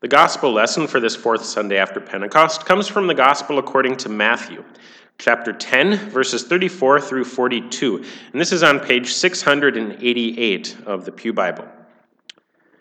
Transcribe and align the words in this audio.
The 0.00 0.08
gospel 0.08 0.52
lesson 0.52 0.86
for 0.86 1.00
this 1.00 1.16
fourth 1.16 1.42
Sunday 1.42 1.78
after 1.78 2.00
Pentecost 2.00 2.66
comes 2.66 2.86
from 2.86 3.06
the 3.06 3.14
gospel 3.14 3.58
according 3.58 3.96
to 3.96 4.10
Matthew, 4.10 4.62
chapter 5.16 5.54
10, 5.54 6.10
verses 6.10 6.44
34 6.44 7.00
through 7.00 7.24
42. 7.24 8.04
And 8.32 8.38
this 8.38 8.52
is 8.52 8.62
on 8.62 8.78
page 8.78 9.14
688 9.14 10.76
of 10.84 11.06
the 11.06 11.12
Pew 11.12 11.32
Bible. 11.32 11.66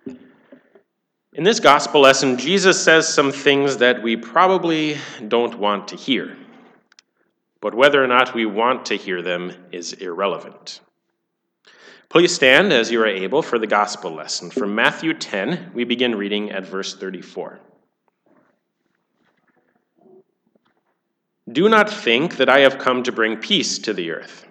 In 0.06 1.46
this 1.46 1.62
gospel 1.62 2.02
lesson, 2.02 2.38
Jesus 2.38 2.84
says 2.84 3.08
some 3.08 3.32
things 3.32 3.78
that 3.78 4.04
we 4.04 4.18
probably 4.18 4.98
don't 5.30 5.58
want 5.58 5.88
to 5.90 5.96
hear. 5.96 6.36
But 7.62 7.76
whether 7.76 8.04
or 8.04 8.08
not 8.08 8.36
we 8.36 8.46
want 8.46 8.88
to 8.88 8.96
hear 8.96 9.22
them 9.22 9.54
is 9.72 9.94
irrelevant. 9.94 10.82
Please 12.10 12.34
stand 12.34 12.72
as 12.72 12.92
you 12.92 13.02
are 13.02 13.08
able 13.08 13.42
for 13.42 13.60
the 13.60 13.68
gospel 13.68 14.12
lesson. 14.12 14.50
From 14.50 14.76
Matthew 14.76 15.14
10, 15.14 15.72
we 15.74 15.84
begin 15.84 16.16
reading 16.16 16.52
at 16.52 16.66
verse 16.66 16.96
34. 16.96 17.60
Do 21.52 21.68
not 21.68 21.90
think 21.90 22.38
that 22.38 22.50
I 22.50 22.60
have 22.60 22.78
come 22.78 23.04
to 23.04 23.12
bring 23.12 23.38
peace 23.38 23.80
to 23.80 23.94
the 23.94 24.12
earth. 24.12 24.46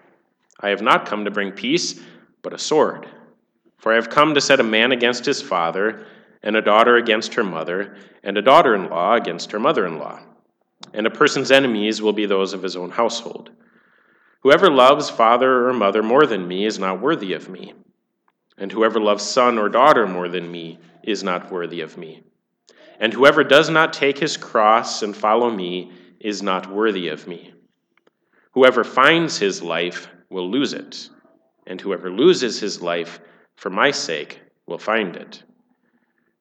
I 0.61 0.69
have 0.69 0.83
not 0.83 1.07
come 1.07 1.25
to 1.25 1.31
bring 1.31 1.53
peace, 1.53 2.01
but 2.43 2.53
a 2.53 2.59
sword. 2.59 3.09
For 3.79 3.93
I 3.93 3.97
have 3.97 4.11
come 4.11 4.34
to 4.34 4.41
set 4.41 4.61
a 4.61 4.65
man 4.65 4.93
against 4.93 5.25
his 5.25 5.43
father, 5.43 6.07
and 6.43 6.57
a 6.57 6.62
daughter 6.62 6.97
against 6.97 7.34
her 7.34 7.45
mother, 7.45 7.97
and 8.23 8.37
a 8.37 8.43
daughter 8.43 8.75
in 8.75 8.89
law 8.89 9.15
against 9.15 9.51
her 9.53 9.59
mother 9.59 9.87
in 9.87 9.98
law. 9.98 10.21
And 10.93 11.07
a 11.07 11.11
person's 11.11 11.51
enemies 11.51 12.03
will 12.03 12.12
be 12.12 12.27
those 12.27 12.53
of 12.53 12.62
his 12.62 12.77
own 12.77 12.91
household. 12.91 13.51
Whoever 14.45 14.69
loves 14.69 15.09
father 15.09 15.66
or 15.66 15.73
mother 15.73 16.03
more 16.03 16.27
than 16.27 16.47
me 16.47 16.66
is 16.66 16.79
not 16.79 17.01
worthy 17.01 17.33
of 17.33 17.48
me, 17.48 17.73
and 18.59 18.70
whoever 18.70 19.01
loves 19.01 19.25
son 19.25 19.57
or 19.57 19.70
daughter 19.70 20.07
more 20.07 20.29
than 20.29 20.53
me 20.53 20.79
is 21.03 21.25
not 21.25 21.51
worthy 21.51 21.80
of 21.80 21.97
me. 21.97 22.23
And 23.01 23.15
whoever 23.15 23.43
does 23.43 23.70
not 23.70 23.95
take 23.95 24.19
his 24.19 24.37
cross 24.37 25.03
and 25.03 25.17
follow 25.17 25.51
me 25.51 25.93
is 26.20 26.42
not 26.42 26.70
worthy 26.70 27.09
of 27.09 27.27
me. 27.27 27.55
Whoever 28.53 28.84
finds 28.84 29.39
his 29.39 29.62
life 29.62 30.09
will 30.28 30.50
lose 30.50 30.75
it, 30.75 31.09
and 31.67 31.81
whoever 31.81 32.11
loses 32.11 32.61
his 32.61 32.83
life 32.83 33.20
for 33.56 33.70
my 33.70 33.91
sake 33.91 34.42
will 34.67 34.77
find 34.77 35.17
it. 35.17 35.42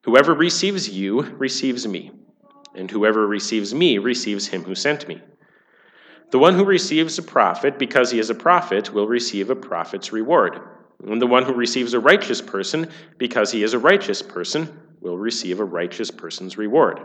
Whoever 0.02 0.34
receives 0.34 0.90
you 0.90 1.22
receives 1.22 1.88
me, 1.88 2.12
and 2.74 2.90
whoever 2.90 3.26
receives 3.26 3.72
me 3.72 3.96
receives 3.96 4.46
him 4.46 4.62
who 4.62 4.74
sent 4.74 5.08
me. 5.08 5.22
The 6.30 6.38
one 6.38 6.54
who 6.54 6.64
receives 6.64 7.18
a 7.18 7.22
prophet 7.22 7.78
because 7.78 8.10
he 8.10 8.18
is 8.18 8.30
a 8.30 8.34
prophet 8.34 8.92
will 8.92 9.06
receive 9.06 9.50
a 9.50 9.56
prophet's 9.56 10.12
reward. 10.12 10.60
And 11.06 11.20
the 11.20 11.26
one 11.26 11.44
who 11.44 11.52
receives 11.52 11.94
a 11.94 12.00
righteous 12.00 12.40
person 12.40 12.88
because 13.18 13.52
he 13.52 13.62
is 13.62 13.74
a 13.74 13.78
righteous 13.78 14.22
person 14.22 14.80
will 15.00 15.18
receive 15.18 15.60
a 15.60 15.64
righteous 15.64 16.10
person's 16.10 16.56
reward. 16.56 17.00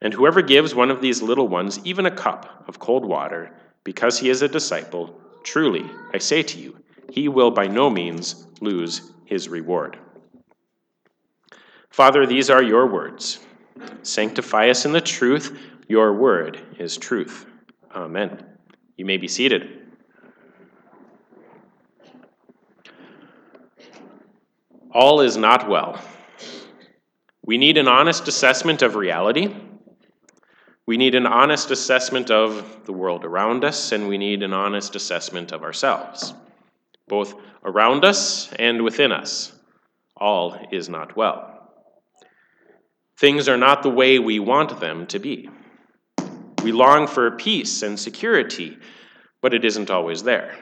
And 0.00 0.12
whoever 0.12 0.42
gives 0.42 0.74
one 0.74 0.90
of 0.90 1.00
these 1.00 1.22
little 1.22 1.48
ones 1.48 1.80
even 1.84 2.06
a 2.06 2.10
cup 2.10 2.64
of 2.66 2.80
cold 2.80 3.04
water 3.04 3.54
because 3.84 4.18
he 4.18 4.30
is 4.30 4.42
a 4.42 4.48
disciple, 4.48 5.20
truly, 5.44 5.88
I 6.12 6.18
say 6.18 6.42
to 6.42 6.58
you, 6.58 6.76
he 7.10 7.28
will 7.28 7.50
by 7.50 7.68
no 7.68 7.88
means 7.88 8.46
lose 8.60 9.12
his 9.24 9.48
reward. 9.48 9.98
Father, 11.90 12.26
these 12.26 12.50
are 12.50 12.62
your 12.62 12.86
words. 12.86 13.38
Sanctify 14.02 14.70
us 14.70 14.84
in 14.84 14.92
the 14.92 15.00
truth. 15.00 15.58
Your 15.88 16.14
word 16.14 16.60
is 16.78 16.96
truth. 16.96 17.46
Amen. 17.94 18.44
You 18.96 19.04
may 19.04 19.18
be 19.18 19.28
seated. 19.28 19.82
All 24.90 25.20
is 25.20 25.36
not 25.36 25.68
well. 25.68 26.00
We 27.44 27.58
need 27.58 27.76
an 27.76 27.88
honest 27.88 28.28
assessment 28.28 28.82
of 28.82 28.94
reality. 28.94 29.54
We 30.86 30.96
need 30.96 31.14
an 31.14 31.26
honest 31.26 31.70
assessment 31.70 32.30
of 32.30 32.84
the 32.84 32.92
world 32.92 33.24
around 33.24 33.64
us, 33.64 33.92
and 33.92 34.08
we 34.08 34.18
need 34.18 34.42
an 34.42 34.52
honest 34.52 34.94
assessment 34.96 35.52
of 35.52 35.62
ourselves, 35.62 36.34
both 37.08 37.34
around 37.64 38.04
us 38.04 38.52
and 38.58 38.82
within 38.82 39.12
us. 39.12 39.52
All 40.16 40.56
is 40.70 40.88
not 40.88 41.16
well. 41.16 41.72
Things 43.16 43.48
are 43.48 43.56
not 43.56 43.82
the 43.82 43.90
way 43.90 44.18
we 44.18 44.38
want 44.38 44.80
them 44.80 45.06
to 45.06 45.18
be. 45.18 45.48
We 46.62 46.72
long 46.72 47.06
for 47.06 47.30
peace 47.32 47.82
and 47.82 47.98
security, 47.98 48.78
but 49.40 49.54
it 49.54 49.64
isn't 49.64 49.90
always 49.90 50.22
there. 50.22 50.56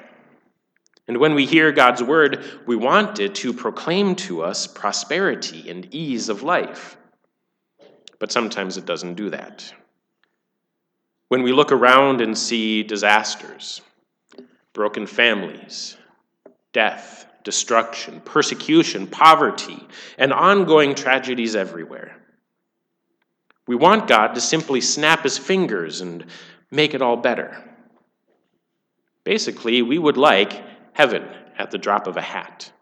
And 1.06 1.18
when 1.18 1.34
we 1.34 1.44
hear 1.44 1.72
God's 1.72 2.02
word, 2.02 2.44
we 2.66 2.76
want 2.76 3.18
it 3.18 3.34
to 3.36 3.52
proclaim 3.52 4.14
to 4.16 4.42
us 4.42 4.66
prosperity 4.66 5.68
and 5.68 5.92
ease 5.92 6.28
of 6.28 6.42
life. 6.42 6.96
But 8.18 8.30
sometimes 8.30 8.76
it 8.76 8.86
doesn't 8.86 9.14
do 9.14 9.30
that. 9.30 9.74
When 11.28 11.42
we 11.42 11.52
look 11.52 11.72
around 11.72 12.20
and 12.20 12.36
see 12.36 12.82
disasters, 12.82 13.80
broken 14.72 15.06
families, 15.06 15.96
death, 16.72 17.26
destruction, 17.44 18.20
persecution, 18.20 19.06
poverty, 19.06 19.86
and 20.16 20.32
ongoing 20.32 20.94
tragedies 20.94 21.56
everywhere, 21.56 22.19
we 23.70 23.76
want 23.76 24.08
God 24.08 24.34
to 24.34 24.40
simply 24.40 24.80
snap 24.80 25.22
his 25.22 25.38
fingers 25.38 26.00
and 26.00 26.26
make 26.72 26.92
it 26.92 27.00
all 27.00 27.16
better. 27.16 27.62
Basically, 29.22 29.80
we 29.80 29.96
would 29.96 30.16
like 30.16 30.60
heaven 30.92 31.22
at 31.56 31.70
the 31.70 31.78
drop 31.78 32.08
of 32.08 32.16
a 32.16 32.20
hat. 32.20 32.72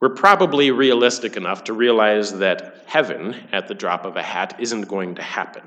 We're 0.00 0.14
probably 0.14 0.70
realistic 0.70 1.36
enough 1.36 1.64
to 1.64 1.74
realize 1.74 2.38
that 2.38 2.82
heaven 2.86 3.36
at 3.52 3.68
the 3.68 3.74
drop 3.74 4.06
of 4.06 4.16
a 4.16 4.22
hat 4.22 4.56
isn't 4.58 4.88
going 4.88 5.16
to 5.16 5.22
happen. 5.22 5.64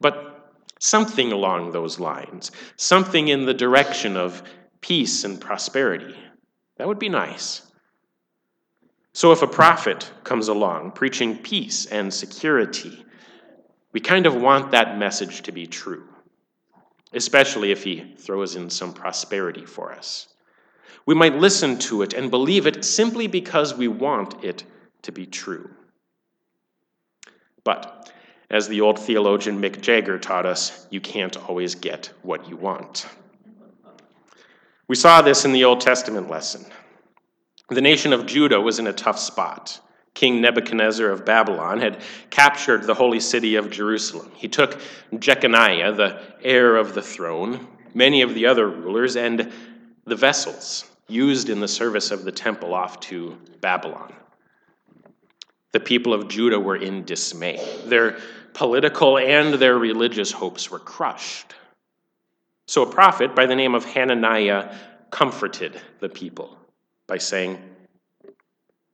But 0.00 0.52
something 0.78 1.32
along 1.32 1.72
those 1.72 1.98
lines, 1.98 2.52
something 2.76 3.26
in 3.26 3.44
the 3.44 3.54
direction 3.54 4.16
of 4.16 4.44
peace 4.80 5.24
and 5.24 5.40
prosperity, 5.40 6.14
that 6.76 6.86
would 6.86 7.00
be 7.00 7.08
nice. 7.08 7.63
So 9.14 9.30
if 9.30 9.42
a 9.42 9.46
prophet 9.46 10.10
comes 10.24 10.48
along 10.48 10.90
preaching 10.90 11.38
peace 11.38 11.86
and 11.86 12.12
security, 12.12 13.06
we 13.92 14.00
kind 14.00 14.26
of 14.26 14.34
want 14.34 14.72
that 14.72 14.98
message 14.98 15.42
to 15.42 15.52
be 15.52 15.68
true, 15.68 16.08
especially 17.12 17.70
if 17.70 17.84
he 17.84 18.16
throws 18.18 18.56
in 18.56 18.68
some 18.68 18.92
prosperity 18.92 19.64
for 19.64 19.92
us. 19.92 20.26
We 21.06 21.14
might 21.14 21.36
listen 21.36 21.78
to 21.80 22.02
it 22.02 22.12
and 22.12 22.28
believe 22.28 22.66
it 22.66 22.84
simply 22.84 23.28
because 23.28 23.72
we 23.72 23.86
want 23.86 24.42
it 24.42 24.64
to 25.02 25.12
be 25.12 25.26
true. 25.26 25.70
But, 27.62 28.12
as 28.50 28.66
the 28.66 28.80
old 28.80 28.98
theologian 28.98 29.60
Mick 29.60 29.80
Jagger 29.80 30.18
taught 30.18 30.44
us, 30.44 30.88
you 30.90 31.00
can't 31.00 31.36
always 31.48 31.76
get 31.76 32.10
what 32.22 32.48
you 32.48 32.56
want. 32.56 33.06
We 34.88 34.96
saw 34.96 35.22
this 35.22 35.44
in 35.44 35.52
the 35.52 35.64
Old 35.64 35.80
Testament 35.80 36.28
lesson. 36.28 36.66
The 37.70 37.80
nation 37.80 38.12
of 38.12 38.26
Judah 38.26 38.60
was 38.60 38.78
in 38.78 38.86
a 38.86 38.92
tough 38.92 39.18
spot. 39.18 39.80
King 40.12 40.40
Nebuchadnezzar 40.40 41.08
of 41.08 41.24
Babylon 41.24 41.80
had 41.80 42.00
captured 42.30 42.84
the 42.84 42.94
holy 42.94 43.20
city 43.20 43.56
of 43.56 43.70
Jerusalem. 43.70 44.30
He 44.34 44.48
took 44.48 44.78
Jeconiah, 45.18 45.92
the 45.92 46.20
heir 46.42 46.76
of 46.76 46.94
the 46.94 47.02
throne, 47.02 47.66
many 47.94 48.22
of 48.22 48.34
the 48.34 48.46
other 48.46 48.68
rulers, 48.68 49.16
and 49.16 49.50
the 50.04 50.14
vessels 50.14 50.84
used 51.08 51.48
in 51.48 51.60
the 51.60 51.68
service 51.68 52.10
of 52.10 52.24
the 52.24 52.32
temple 52.32 52.74
off 52.74 53.00
to 53.00 53.36
Babylon. 53.60 54.12
The 55.72 55.80
people 55.80 56.12
of 56.12 56.28
Judah 56.28 56.60
were 56.60 56.76
in 56.76 57.04
dismay. 57.04 57.60
Their 57.86 58.18
political 58.52 59.18
and 59.18 59.54
their 59.54 59.78
religious 59.78 60.30
hopes 60.30 60.70
were 60.70 60.78
crushed. 60.78 61.54
So 62.66 62.82
a 62.82 62.92
prophet 62.92 63.34
by 63.34 63.46
the 63.46 63.56
name 63.56 63.74
of 63.74 63.84
Hananiah 63.84 64.76
comforted 65.10 65.80
the 66.00 66.08
people 66.08 66.56
by 67.06 67.18
saying, 67.18 67.58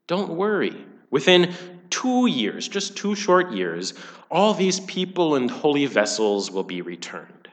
Don't 0.06 0.30
worry. 0.30 0.84
Within 1.10 1.54
two 1.90 2.26
years, 2.26 2.68
just 2.68 2.96
two 2.96 3.14
short 3.14 3.52
years, 3.52 3.94
all 4.30 4.54
these 4.54 4.80
people 4.80 5.34
and 5.34 5.50
holy 5.50 5.86
vessels 5.86 6.50
will 6.50 6.64
be 6.64 6.82
returned. 6.82 7.48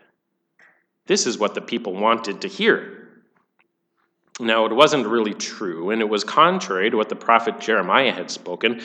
This 1.07 1.25
is 1.25 1.37
what 1.37 1.55
the 1.55 1.61
people 1.61 1.93
wanted 1.93 2.41
to 2.41 2.47
hear. 2.47 3.09
Now, 4.39 4.65
it 4.65 4.73
wasn't 4.73 5.07
really 5.07 5.33
true, 5.33 5.89
and 5.89 6.01
it 6.01 6.09
was 6.09 6.23
contrary 6.23 6.91
to 6.91 6.97
what 6.97 7.09
the 7.09 7.15
prophet 7.15 7.59
Jeremiah 7.59 8.11
had 8.11 8.29
spoken, 8.29 8.81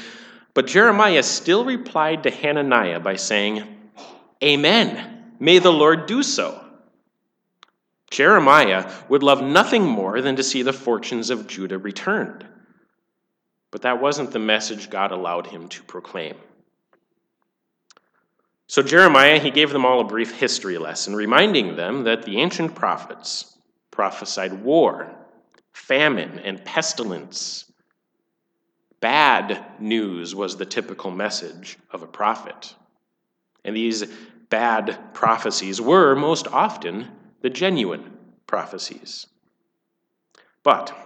but 0.55 0.67
Jeremiah 0.67 1.23
still 1.23 1.65
replied 1.65 2.23
to 2.23 2.31
Hananiah 2.31 3.01
by 3.01 3.17
saying, 3.17 3.65
Amen. 4.43 5.35
May 5.39 5.59
the 5.59 5.73
Lord 5.73 6.07
do 6.07 6.23
so. 6.23 6.62
Jeremiah 8.13 8.93
would 9.09 9.23
love 9.23 9.43
nothing 9.43 9.85
more 9.85 10.21
than 10.21 10.37
to 10.37 10.43
see 10.43 10.61
the 10.63 10.73
fortunes 10.75 11.31
of 11.31 11.47
Judah 11.47 11.79
returned. 11.79 12.47
But 13.71 13.83
that 13.83 14.03
wasn't 14.03 14.33
the 14.33 14.39
message 14.39 14.91
God 14.91 15.13
allowed 15.13 15.47
him 15.47 15.67
to 15.69 15.83
proclaim. 15.85 16.37
So, 18.67 18.83
Jeremiah, 18.83 19.39
he 19.39 19.51
gave 19.51 19.71
them 19.71 19.87
all 19.87 20.01
a 20.01 20.05
brief 20.05 20.39
history 20.39 20.77
lesson, 20.77 21.17
reminding 21.17 21.77
them 21.77 22.05
that 22.05 22.25
the 22.25 22.37
ancient 22.37 22.75
prophets 22.75 23.59
prophesied 23.91 24.63
war, 24.63 25.11
famine, 25.73 26.39
and 26.39 26.63
pestilence. 26.67 27.73
Bad 29.01 29.81
news 29.81 30.35
was 30.35 30.57
the 30.57 30.67
typical 30.67 31.11
message 31.11 31.79
of 31.91 32.03
a 32.03 32.07
prophet. 32.07 32.75
And 33.65 33.75
these 33.75 34.05
bad 34.51 35.15
prophecies 35.15 35.81
were 35.81 36.15
most 36.15 36.47
often 36.47 37.09
the 37.43 37.51
genuine 37.51 38.17
prophecies. 38.47 39.27
But 40.63 40.97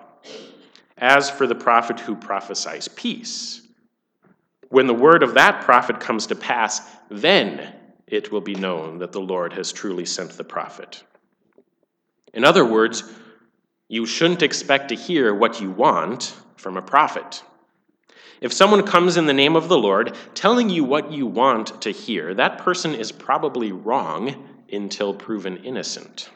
as 0.97 1.29
for 1.29 1.47
the 1.47 1.55
prophet 1.55 2.01
who 2.01 2.15
prophesies 2.15 2.89
peace, 2.89 3.63
when 4.69 4.87
the 4.87 4.95
word 4.95 5.23
of 5.23 5.35
that 5.35 5.63
prophet 5.63 6.01
comes 6.01 6.27
to 6.29 6.35
pass, 6.35 6.83
then 7.11 7.75
it 8.07 8.31
will 8.31 8.41
be 8.41 8.55
known 8.55 8.99
that 8.99 9.13
the 9.13 9.21
Lord 9.21 9.53
has 9.55 9.73
truly 9.73 10.05
sent 10.05 10.33
the 10.33 10.45
prophet. 10.45 11.03
In 12.35 12.45
other 12.45 12.65
words, 12.65 13.03
you 13.89 14.05
shouldn't 14.05 14.43
expect 14.43 14.89
to 14.89 14.95
hear 14.95 15.35
what 15.35 15.61
you 15.61 15.71
want 15.71 16.37
from 16.57 16.77
a 16.77 16.83
prophet. 16.83 17.43
If 18.41 18.53
someone 18.53 18.83
comes 18.83 19.17
in 19.17 19.27
the 19.27 19.33
name 19.33 19.57
of 19.57 19.69
the 19.69 19.79
Lord 19.79 20.15
telling 20.35 20.69
you 20.69 20.85
what 20.85 21.11
you 21.13 21.27
want 21.27 21.81
to 21.83 21.91
hear, 21.91 22.35
that 22.35 22.59
person 22.59 22.95
is 22.95 23.11
probably 23.11 23.73
wrong 23.73 24.56
until 24.73 25.15
proven 25.15 25.59
innocent. 25.59 26.31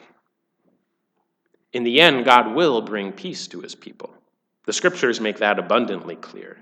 In 1.73 1.83
the 1.83 2.01
end, 2.01 2.25
God 2.25 2.53
will 2.53 2.81
bring 2.81 3.11
peace 3.11 3.47
to 3.47 3.61
his 3.61 3.75
people. 3.75 4.13
The 4.65 4.73
scriptures 4.73 5.21
make 5.21 5.37
that 5.37 5.59
abundantly 5.59 6.15
clear. 6.15 6.57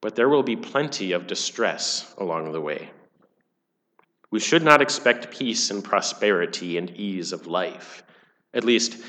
But 0.00 0.14
there 0.14 0.28
will 0.28 0.42
be 0.42 0.56
plenty 0.56 1.12
of 1.12 1.26
distress 1.26 2.14
along 2.18 2.52
the 2.52 2.60
way. 2.60 2.90
We 4.30 4.40
should 4.40 4.62
not 4.62 4.82
expect 4.82 5.36
peace 5.36 5.70
and 5.70 5.82
prosperity 5.82 6.76
and 6.76 6.90
ease 6.90 7.32
of 7.32 7.46
life, 7.46 8.02
at 8.52 8.64
least 8.64 9.02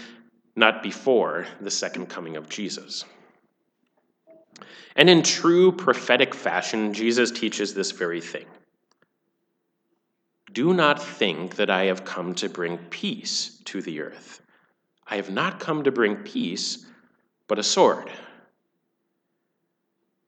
not 0.56 0.82
before 0.82 1.46
the 1.62 1.72
second 1.72 2.08
coming 2.08 2.38
of 2.38 2.50
Jesus. 2.50 3.06
And 4.96 5.10
in 5.10 5.22
true 5.22 5.72
prophetic 5.72 6.34
fashion, 6.34 6.94
Jesus 6.94 7.32
teaches 7.32 7.74
this 7.74 7.92
very 7.92 8.22
thing. 8.22 8.46
Do 10.60 10.74
not 10.74 11.02
think 11.02 11.56
that 11.56 11.70
I 11.70 11.86
have 11.86 12.04
come 12.04 12.36
to 12.36 12.50
bring 12.50 12.80
peace 12.90 13.62
to 13.64 13.82
the 13.82 14.02
earth. 14.02 14.42
I 15.08 15.16
have 15.16 15.30
not 15.30 15.62
come 15.62 15.86
to 15.86 15.92
bring 15.94 16.18
peace, 16.18 16.86
but 17.48 17.60
a 17.60 17.64
sword. 17.64 18.12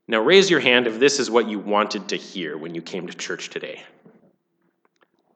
Now, 0.07 0.21
raise 0.21 0.49
your 0.49 0.61
hand 0.61 0.87
if 0.87 1.01
this 1.01 1.19
is 1.19 1.29
what 1.29 1.49
you 1.49 1.59
wanted 1.59 2.07
to 2.07 2.15
hear 2.15 2.57
when 2.57 2.73
you 2.73 2.81
came 2.81 3.07
to 3.07 3.13
church 3.13 3.49
today. 3.49 3.83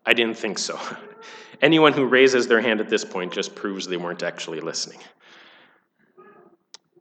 I 0.06 0.14
didn't 0.14 0.38
think 0.38 0.58
so. 0.58 0.80
Anyone 1.62 1.92
who 1.92 2.06
raises 2.06 2.48
their 2.48 2.62
hand 2.62 2.80
at 2.80 2.88
this 2.88 3.04
point 3.04 3.34
just 3.34 3.54
proves 3.54 3.88
they 3.88 3.98
weren't 3.98 4.24
actually 4.24 4.62
listening. 4.62 5.00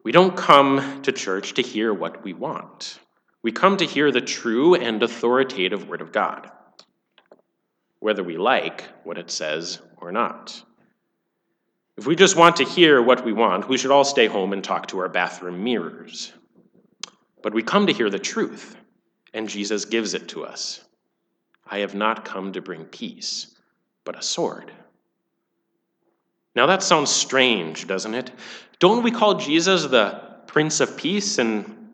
We 0.02 0.11
don't 0.11 0.37
come 0.37 1.00
to 1.02 1.12
church 1.12 1.55
to 1.55 1.62
hear 1.62 1.94
what 1.94 2.25
we 2.25 2.32
want. 2.32 2.99
We 3.43 3.52
come 3.52 3.76
to 3.76 3.87
hear 3.87 4.11
the 4.11 4.20
true 4.20 4.75
and 4.75 5.00
authoritative 5.00 5.88
Word 5.88 6.00
of 6.00 6.11
God, 6.11 6.50
whether 8.05 8.23
we 8.23 8.37
like 8.37 8.85
what 9.05 9.17
it 9.17 9.31
says 9.31 9.79
or 9.97 10.12
not. 10.12 10.62
If 11.97 12.06
we 12.06 12.15
just 12.15 12.37
want 12.37 12.56
to 12.56 12.65
hear 12.65 13.01
what 13.01 13.25
we 13.25 13.33
want, 13.33 13.67
we 13.67 13.79
should 13.79 13.91
all 13.91 14.05
stay 14.05 14.27
home 14.27 14.53
and 14.53 14.62
talk 14.62 14.89
to 14.89 14.99
our 14.99 15.09
bathroom 15.09 15.65
mirrors. 15.65 16.31
But 17.43 17.55
we 17.55 17.62
come 17.62 17.87
to 17.87 17.95
hear 17.95 18.11
the 18.11 18.19
truth, 18.19 18.77
and 19.33 19.49
Jesus 19.49 19.87
gives 19.87 20.12
it 20.12 20.29
to 20.29 20.45
us. 20.45 20.85
I 21.67 21.79
have 21.79 21.95
not 21.95 22.27
come 22.27 22.53
to 22.53 22.61
bring 22.61 22.85
peace, 22.85 23.56
but 24.05 24.19
a 24.19 24.23
sword. 24.23 24.71
Now 26.55 26.67
that 26.67 26.83
sounds 26.83 27.11
strange, 27.11 27.87
doesn't 27.87 28.12
it? 28.12 28.31
Don't 28.81 29.03
we 29.03 29.12
call 29.12 29.37
Jesus 29.37 29.87
the 29.87 30.21
Prince 30.47 30.81
of 30.81 30.95
Peace? 30.99 31.39
And 31.39 31.89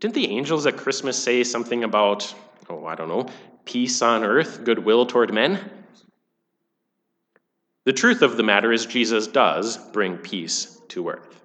didn't 0.00 0.14
the 0.14 0.30
angels 0.30 0.64
at 0.64 0.78
Christmas 0.78 1.22
say 1.22 1.44
something 1.44 1.84
about, 1.84 2.34
oh, 2.70 2.86
I 2.86 2.94
don't 2.94 3.08
know, 3.08 3.28
peace 3.64 4.02
on 4.02 4.24
earth, 4.24 4.64
goodwill 4.64 5.06
toward 5.06 5.32
men? 5.32 5.58
The 7.84 7.92
truth 7.92 8.22
of 8.22 8.36
the 8.36 8.42
matter 8.42 8.72
is, 8.72 8.86
Jesus 8.86 9.26
does 9.26 9.76
bring 9.76 10.16
peace 10.16 10.80
to 10.88 11.08
earth. 11.08 11.42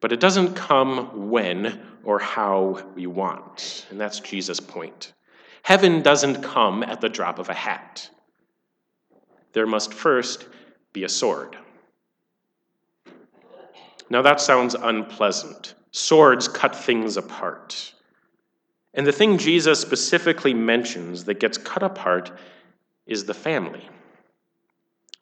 But 0.00 0.12
it 0.12 0.20
doesn't 0.20 0.54
come 0.54 1.28
when 1.28 1.80
or 2.04 2.18
how 2.18 2.82
we 2.94 3.06
want. 3.06 3.86
And 3.90 4.00
that's 4.00 4.20
Jesus' 4.20 4.60
point. 4.60 5.12
Heaven 5.62 6.02
doesn't 6.02 6.42
come 6.42 6.82
at 6.82 7.00
the 7.00 7.08
drop 7.08 7.38
of 7.38 7.48
a 7.48 7.54
hat. 7.54 8.08
There 9.52 9.66
must 9.66 9.92
first 9.92 10.46
be 10.92 11.04
a 11.04 11.08
sword. 11.08 11.56
Now 14.10 14.22
that 14.22 14.40
sounds 14.40 14.74
unpleasant. 14.74 15.74
Swords 15.90 16.48
cut 16.48 16.74
things 16.74 17.16
apart. 17.16 17.92
And 18.98 19.06
the 19.06 19.12
thing 19.12 19.38
Jesus 19.38 19.80
specifically 19.80 20.52
mentions 20.52 21.22
that 21.26 21.38
gets 21.38 21.56
cut 21.56 21.84
apart 21.84 22.32
is 23.06 23.26
the 23.26 23.32
family. 23.32 23.88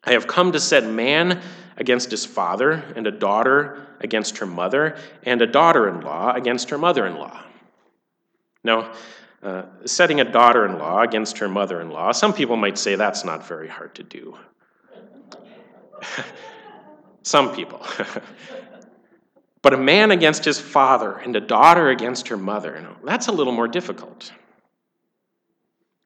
I 0.03 0.13
have 0.13 0.25
come 0.25 0.51
to 0.53 0.59
set 0.59 0.83
man 0.83 1.43
against 1.77 2.09
his 2.09 2.25
father, 2.25 2.83
and 2.95 3.05
a 3.05 3.11
daughter 3.11 3.85
against 3.99 4.39
her 4.39 4.47
mother, 4.47 4.97
and 5.21 5.43
a 5.43 5.45
daughter 5.45 5.87
in 5.87 6.01
law 6.01 6.33
against 6.33 6.71
her 6.71 6.79
mother 6.79 7.05
in 7.05 7.17
law. 7.17 7.39
Now, 8.63 8.93
uh, 9.43 9.65
setting 9.85 10.21
a 10.21 10.25
daughter 10.25 10.65
in 10.65 10.79
law 10.79 11.03
against 11.03 11.37
her 11.37 11.47
mother 11.47 11.79
in 11.79 11.91
law, 11.91 12.11
some 12.13 12.33
people 12.33 12.55
might 12.55 12.79
say 12.79 12.95
that's 12.95 13.23
not 13.23 13.47
very 13.47 13.67
hard 13.67 13.93
to 13.93 14.01
do. 14.01 14.35
some 17.21 17.53
people. 17.53 17.85
but 19.61 19.73
a 19.73 19.77
man 19.77 20.11
against 20.11 20.45
his 20.45 20.59
father 20.59 21.13
and 21.13 21.35
a 21.35 21.41
daughter 21.41 21.89
against 21.89 22.27
her 22.27 22.37
mother, 22.37 22.87
that's 23.03 23.27
a 23.27 23.31
little 23.31 23.53
more 23.53 23.67
difficult. 23.67 24.31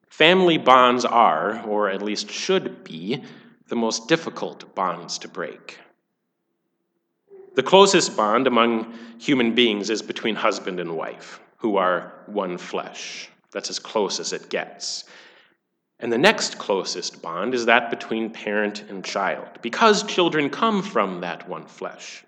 Family 0.08 0.58
bonds 0.58 1.04
are, 1.04 1.62
or 1.66 1.88
at 1.88 2.02
least 2.02 2.30
should 2.30 2.84
be, 2.84 3.22
the 3.68 3.76
most 3.76 4.08
difficult 4.08 4.74
bonds 4.74 5.18
to 5.18 5.28
break. 5.28 5.78
The 7.54 7.62
closest 7.62 8.16
bond 8.16 8.46
among 8.46 8.98
human 9.18 9.54
beings 9.54 9.90
is 9.90 10.02
between 10.02 10.34
husband 10.34 10.80
and 10.80 10.96
wife, 10.96 11.40
who 11.56 11.76
are 11.76 12.12
one 12.26 12.58
flesh. 12.58 13.28
That's 13.50 13.70
as 13.70 13.78
close 13.78 14.20
as 14.20 14.32
it 14.32 14.48
gets. 14.48 15.04
And 16.00 16.12
the 16.12 16.18
next 16.18 16.58
closest 16.58 17.22
bond 17.22 17.54
is 17.54 17.66
that 17.66 17.90
between 17.90 18.30
parent 18.30 18.84
and 18.88 19.04
child, 19.04 19.48
because 19.62 20.02
children 20.02 20.50
come 20.50 20.82
from 20.82 21.20
that 21.20 21.48
one 21.48 21.66
flesh. 21.66 22.24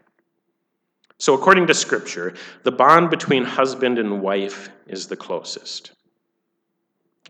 So, 1.19 1.35
according 1.35 1.67
to 1.69 1.75
Scripture, 1.75 2.35
the 2.65 2.73
bond 2.73 3.11
between 3.11 3.45
husband 3.45 3.99
and 3.99 4.21
wife 4.21 4.69
is 4.87 5.07
the 5.07 5.17
closest. 5.17 5.93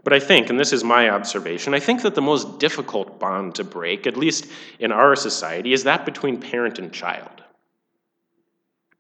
But 0.04 0.12
I 0.12 0.20
think, 0.20 0.50
and 0.50 0.60
this 0.60 0.72
is 0.72 0.84
my 0.84 1.08
observation, 1.08 1.74
I 1.74 1.80
think 1.80 2.02
that 2.02 2.14
the 2.14 2.22
most 2.22 2.58
difficult 2.58 3.18
bond 3.18 3.54
to 3.56 3.64
break, 3.64 4.06
at 4.06 4.16
least 4.16 4.46
in 4.78 4.92
our 4.92 5.16
society, 5.16 5.72
is 5.72 5.84
that 5.84 6.04
between 6.04 6.40
parent 6.40 6.78
and 6.78 6.92
child. 6.92 7.42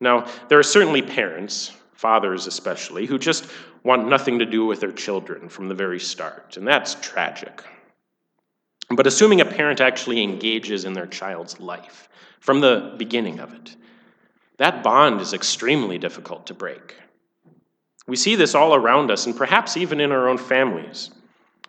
Now, 0.00 0.26
there 0.48 0.58
are 0.58 0.62
certainly 0.62 1.02
parents, 1.02 1.72
fathers 1.92 2.46
especially, 2.46 3.06
who 3.06 3.18
just 3.18 3.46
want 3.84 4.08
nothing 4.08 4.38
to 4.38 4.46
do 4.46 4.64
with 4.64 4.80
their 4.80 4.92
children 4.92 5.48
from 5.48 5.68
the 5.68 5.74
very 5.74 6.00
start, 6.00 6.56
and 6.56 6.66
that's 6.66 6.94
tragic. 6.96 7.62
But 8.90 9.06
assuming 9.06 9.40
a 9.40 9.46
parent 9.46 9.80
actually 9.80 10.22
engages 10.22 10.84
in 10.84 10.92
their 10.92 11.06
child's 11.06 11.60
life 11.60 12.08
from 12.40 12.60
the 12.60 12.94
beginning 12.98 13.40
of 13.40 13.52
it, 13.54 13.76
that 14.58 14.82
bond 14.82 15.20
is 15.20 15.32
extremely 15.32 15.98
difficult 15.98 16.46
to 16.46 16.54
break. 16.54 16.96
We 18.06 18.16
see 18.16 18.36
this 18.36 18.54
all 18.54 18.74
around 18.74 19.10
us, 19.10 19.26
and 19.26 19.36
perhaps 19.36 19.76
even 19.76 20.00
in 20.00 20.12
our 20.12 20.28
own 20.28 20.38
families. 20.38 21.10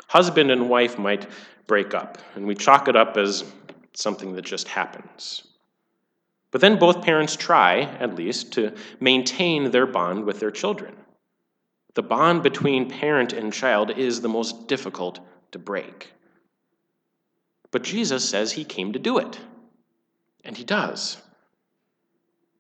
Husband 0.08 0.52
and 0.52 0.70
wife 0.70 1.00
might 1.00 1.28
break 1.68 1.94
up, 1.94 2.18
and 2.36 2.46
we 2.46 2.56
chalk 2.56 2.88
it 2.88 2.96
up 2.96 3.18
as 3.18 3.44
something 3.94 4.34
that 4.34 4.46
just 4.46 4.68
happens. 4.68 5.48
But 6.52 6.62
then 6.62 6.78
both 6.78 7.02
parents 7.02 7.36
try, 7.36 7.82
at 7.82 8.16
least, 8.16 8.54
to 8.54 8.74
maintain 9.00 9.72
their 9.72 9.86
bond 9.86 10.26
with 10.26 10.40
their 10.40 10.52
children. 10.52 10.96
The 11.96 12.04
bond 12.04 12.44
between 12.44 12.90
parent 12.90 13.34
and 13.34 13.52
child 13.52 13.92
is 13.92 14.22
the 14.22 14.30
most 14.30 14.68
difficult 14.68 15.20
to 15.52 15.60
break. 15.60 16.12
But 17.72 17.84
Jesus 17.84 18.28
says 18.28 18.52
he 18.52 18.64
came 18.64 18.94
to 18.94 19.00
do 19.00 19.18
it, 19.18 19.40
and 20.44 20.56
he 20.56 20.64
does. 20.64 21.18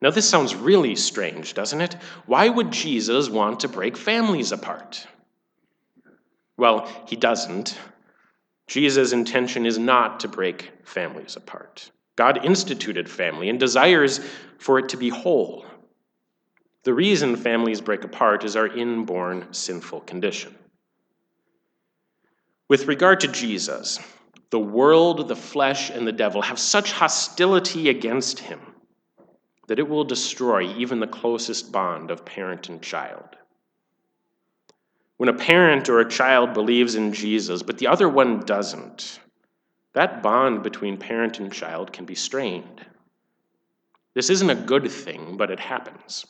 Now, 0.06 0.12
this 0.12 0.30
sounds 0.30 0.54
really 0.54 0.96
strange, 0.96 1.56
doesn't 1.56 1.82
it? 1.82 1.96
Why 2.28 2.48
would 2.48 2.70
Jesus 2.70 3.28
want 3.28 3.62
to 3.62 3.68
break 3.68 3.98
families 3.98 4.52
apart? 4.52 5.08
Well, 6.58 6.88
he 7.08 7.16
doesn't. 7.16 7.76
Jesus' 8.68 9.14
intention 9.14 9.66
is 9.66 9.80
not 9.80 10.20
to 10.20 10.28
break 10.28 10.72
families 10.84 11.36
apart. 11.36 11.90
God 12.18 12.46
instituted 12.46 13.10
family 13.10 13.50
and 13.50 13.60
desires 13.60 14.20
for 14.60 14.78
it 14.78 14.90
to 14.90 14.98
be 14.98 15.10
whole. 15.10 15.66
The 16.84 16.94
reason 16.94 17.36
families 17.36 17.82
break 17.82 18.04
apart 18.04 18.44
is 18.44 18.56
our 18.56 18.68
inborn 18.68 19.48
sinful 19.54 20.02
condition. 20.02 20.54
With 22.68 22.86
regard 22.86 23.22
to 23.22 23.28
Jesus, 23.28 23.98
the 24.52 24.60
world, 24.60 25.28
the 25.28 25.36
flesh, 25.36 25.90
and 25.90 26.06
the 26.06 26.12
devil 26.12 26.44
have 26.44 26.60
such 26.60 26.92
hostility 26.92 27.90
against 27.90 28.38
him 28.38 28.60
that 29.68 29.80
it 29.80 29.88
will 29.88 30.04
destroy 30.04 30.62
even 30.76 31.00
the 31.00 31.08
closest 31.08 31.72
bond 31.72 32.12
of 32.12 32.26
parent 32.26 32.70
and 32.70 32.82
child. 32.82 33.36
When 35.18 35.30
a 35.30 35.34
parent 35.34 35.90
or 35.90 36.00
a 36.00 36.10
child 36.10 36.54
believes 36.54 36.96
in 36.96 37.14
Jesus, 37.14 37.64
but 37.64 37.78
the 37.78 37.88
other 37.88 38.10
one 38.10 38.42
doesn't, 38.42 39.20
that 39.94 40.22
bond 40.22 40.62
between 40.62 40.98
parent 40.98 41.40
and 41.40 41.52
child 41.52 41.94
can 41.94 42.06
be 42.06 42.16
strained. 42.16 42.86
This 44.14 44.30
isn't 44.30 44.50
a 44.50 44.56
good 44.56 44.90
thing, 44.92 45.38
but 45.38 45.52
it 45.52 45.60
happens. 45.60 46.26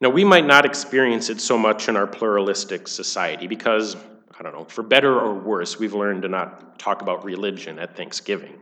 Now, 0.00 0.10
we 0.10 0.24
might 0.24 0.46
not 0.46 0.64
experience 0.64 1.30
it 1.30 1.40
so 1.40 1.56
much 1.56 1.88
in 1.88 1.96
our 1.96 2.08
pluralistic 2.08 2.88
society 2.88 3.46
because, 3.46 3.96
I 4.36 4.42
don't 4.42 4.52
know, 4.52 4.64
for 4.64 4.82
better 4.82 5.20
or 5.20 5.34
worse, 5.34 5.78
we've 5.78 5.94
learned 5.94 6.22
to 6.22 6.28
not 6.28 6.80
talk 6.80 7.02
about 7.02 7.24
religion 7.24 7.78
at 7.78 7.96
Thanksgiving. 7.96 8.60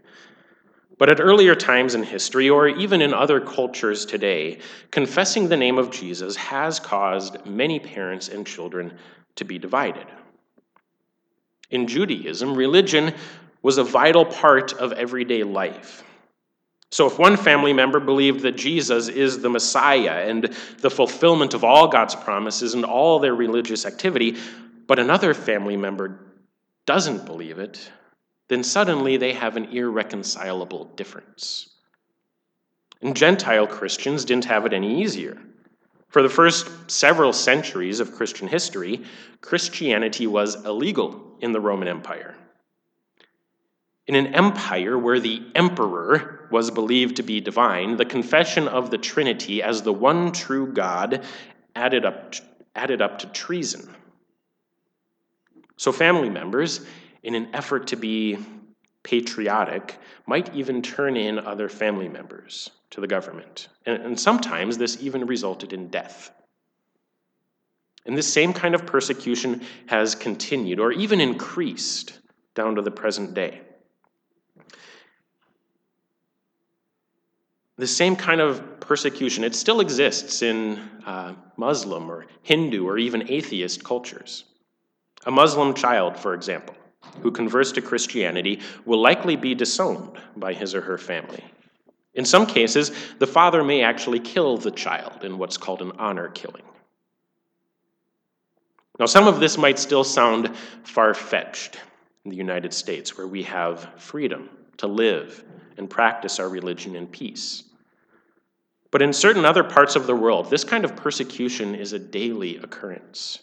But 1.01 1.09
at 1.09 1.19
earlier 1.19 1.55
times 1.55 1.95
in 1.95 2.03
history, 2.03 2.51
or 2.51 2.69
even 2.69 3.01
in 3.01 3.15
other 3.15 3.41
cultures 3.41 4.05
today, 4.05 4.59
confessing 4.91 5.49
the 5.49 5.57
name 5.57 5.79
of 5.79 5.91
Jesus 5.91 6.37
has 6.37 6.79
caused 6.79 7.47
many 7.47 7.81
parents 7.81 8.29
and 8.29 8.47
children 8.47 8.99
to 9.37 9.47
be 9.47 9.59
divided. 9.59 10.07
In 11.71 11.87
Judaism, 11.87 12.55
religion 12.55 13.15
was 13.63 13.79
a 13.79 13.83
vital 13.83 14.27
part 14.27 14.75
of 14.75 14.93
everyday 14.93 15.43
life. 15.43 16.05
So, 16.91 17.07
if 17.07 17.19
one 17.19 17.39
family 17.39 17.73
member 17.73 17.99
believed 17.99 18.41
that 18.41 18.59
Jesus 18.59 19.09
is 19.09 19.41
the 19.41 19.49
Messiah 19.49 20.29
and 20.29 20.55
the 20.81 20.91
fulfillment 20.91 21.55
of 21.55 21.65
all 21.65 21.89
God's 21.89 22.15
promises 22.15 22.75
and 22.75 22.85
all 22.85 23.21
their 23.21 23.35
religious 23.35 23.87
activity, 23.87 24.37
but 24.87 24.99
another 24.99 25.33
family 25.33 25.79
member 25.79 26.21
doesn't 26.85 27.25
believe 27.25 27.59
it, 27.59 27.91
then 28.51 28.65
suddenly 28.65 29.17
they 29.17 29.33
have 29.33 29.57
an 29.57 29.67
irreconcilable 29.67 30.87
difference. 30.97 31.69
And 33.01 33.17
Gentile 33.17 33.69
Christians 33.69 34.25
didn't 34.25 34.47
have 34.47 34.67
it 34.67 34.73
any 34.73 35.03
easier. 35.03 35.39
For 36.09 36.21
the 36.21 36.29
first 36.29 36.91
several 36.91 37.33
centuries 37.33 38.01
of 38.01 38.13
Christian 38.13 38.49
history, 38.49 39.05
Christianity 39.41 40.27
was 40.27 40.65
illegal 40.65 41.37
in 41.41 41.53
the 41.53 41.61
Roman 41.61 41.87
Empire. 41.87 42.35
In 44.09 44.17
an 44.17 44.35
empire 44.35 44.99
where 44.99 45.21
the 45.21 45.41
emperor 45.55 46.49
was 46.51 46.73
believed 46.73 47.17
to 47.17 47.23
be 47.23 47.41
divine, 47.41 47.97
the 47.97 48.05
confession 48.05 48.67
of 48.67 48.91
the 48.91 48.99
Trinity 48.99 49.63
as 49.63 49.83
the 49.83 49.93
one 49.93 50.33
true 50.33 50.73
God 50.73 51.23
added 51.77 52.05
up, 52.05 52.35
added 52.75 53.01
up 53.01 53.21
to 53.21 53.29
treason. 53.29 53.95
So, 55.77 55.93
family 55.93 56.29
members 56.29 56.85
in 57.23 57.35
an 57.35 57.49
effort 57.53 57.89
to 57.89 57.97
be 57.97 58.39
patriotic, 59.03 59.99
might 60.27 60.55
even 60.55 60.83
turn 60.83 61.17
in 61.17 61.39
other 61.39 61.69
family 61.69 62.09
members 62.09 62.71
to 62.91 63.01
the 63.01 63.07
government. 63.07 63.69
And, 63.87 64.03
and, 64.03 64.21
sometimes 64.21 64.77
this 64.77 65.01
even 65.01 65.27
resulted 65.27 65.73
in 65.73 65.89
death. 65.89 66.31
And 68.05 68.17
this 68.17 68.31
same 68.31 68.53
kind 68.53 68.75
of 68.75 68.87
persecution 68.87 69.63
has 69.87 70.15
continued 70.15 70.81
or 70.81 70.93
even 70.93 71.21
increased 71.21 72.19
down 72.55 72.75
to 72.75 72.83
the 72.83 72.91
present 72.91 73.35
day. 73.35 73.61
The 77.79 77.87
same 77.87 78.17
kind 78.17 78.41
of 78.41 78.81
persecution, 78.81 79.45
it 79.45 79.55
still 79.55 79.81
exists 79.81 80.43
in 80.43 80.79
uh, 81.07 81.35
Muslim 81.57 82.11
or 82.11 82.27
Hindu 82.43 82.87
or 82.87 82.99
even 82.99 83.31
atheist 83.31 83.85
cultures. 83.85 84.45
A 85.25 85.31
Muslim 85.31 85.75
child, 85.75 86.19
for 86.19 86.35
example, 86.35 86.75
who 87.23 87.31
converts 87.31 87.73
to 87.73 87.83
Christianity 87.83 88.61
will 88.85 89.01
likely 89.01 89.37
be 89.37 89.55
disowned 89.55 90.19
by 90.37 90.53
his 90.53 90.75
or 90.75 90.81
her 90.81 90.99
family. 90.99 91.45
In 92.15 92.25
some 92.25 92.47
cases, 92.47 92.93
the 93.19 93.27
father 93.27 93.63
may 93.63 93.83
actually 93.83 94.21
kill 94.21 94.57
the 94.57 94.71
child 94.71 95.25
in 95.25 95.39
what's 95.39 95.57
called 95.57 95.83
an 95.83 95.93
honor 95.99 96.29
killing. 96.29 96.65
Now, 98.99 99.07
some 99.07 99.27
of 99.27 99.41
this 99.41 99.57
might 99.57 99.79
still 99.79 100.05
sound 100.05 100.55
far 100.83 101.15
fetched 101.15 101.79
in 102.25 102.31
the 102.31 102.37
United 102.37 102.75
States, 102.75 103.17
where 103.17 103.27
we 103.27 103.43
have 103.45 103.89
freedom 103.97 104.51
to 104.77 104.87
live 104.87 105.43
and 105.79 105.89
practice 105.89 106.39
our 106.39 106.49
religion 106.49 106.97
in 106.97 107.07
peace. 107.07 107.65
But 108.91 109.01
in 109.01 109.13
certain 109.13 109.45
other 109.45 109.65
parts 109.65 109.97
of 109.97 110.07
the 110.07 110.15
world, 110.15 110.51
this 110.51 110.65
kind 110.65 110.85
of 110.85 110.97
persecution 110.97 111.75
is 111.75 111.93
a 111.93 111.99
daily 111.99 112.57
occurrence. 112.59 113.39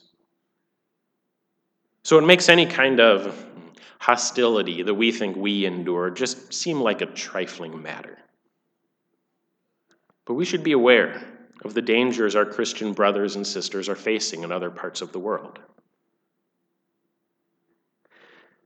So 2.03 2.19
it 2.19 2.25
makes 2.25 2.49
any 2.49 2.65
kind 2.65 2.99
of 2.99 3.46
hostility 3.99 4.83
that 4.83 4.93
we 4.93 5.11
think 5.11 5.35
we 5.35 5.65
endure 5.65 6.09
just 6.09 6.53
seem 6.53 6.81
like 6.81 7.01
a 7.01 7.05
trifling 7.05 7.81
matter. 7.81 8.17
But 10.25 10.35
we 10.35 10.45
should 10.45 10.63
be 10.63 10.73
aware 10.73 11.23
of 11.63 11.73
the 11.73 11.81
dangers 11.81 12.35
our 12.35 12.45
Christian 12.45 12.93
brothers 12.93 13.35
and 13.35 13.45
sisters 13.45 13.89
are 13.89 13.95
facing 13.95 14.43
in 14.43 14.51
other 14.51 14.69
parts 14.69 15.01
of 15.01 15.11
the 15.11 15.19
world. 15.19 15.59